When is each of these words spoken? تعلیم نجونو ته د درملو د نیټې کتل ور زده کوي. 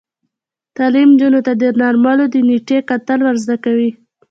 تعلیم 0.77 1.09
نجونو 1.13 1.39
ته 1.45 1.53
د 1.61 1.63
درملو 1.79 2.25
د 2.33 2.35
نیټې 2.47 2.77
کتل 2.89 3.19
ور 3.25 3.35
زده 3.43 3.57
کوي. 3.65 3.89